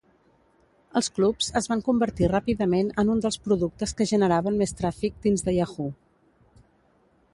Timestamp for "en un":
3.03-3.21